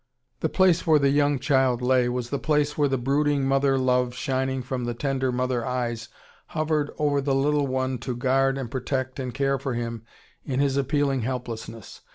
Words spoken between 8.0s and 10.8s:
guard and protect and care for Him in His